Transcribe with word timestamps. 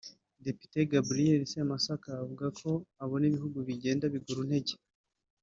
Depite 0.43 0.77
Gabriel 0.93 1.41
Semasaka 1.53 2.07
yavuze 2.19 2.47
ko 2.59 2.69
abona 3.03 3.23
ibihugu 3.29 3.57
bigenda 3.67 4.05
biguru 4.13 4.41
ntege 4.47 4.75